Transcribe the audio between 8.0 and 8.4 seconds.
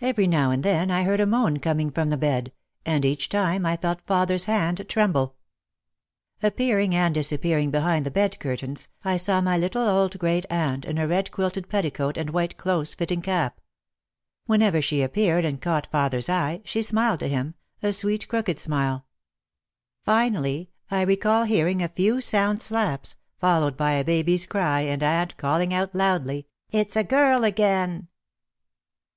the bed